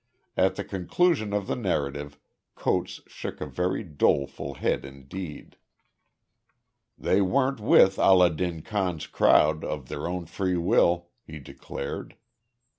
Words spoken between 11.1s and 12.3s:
he declared.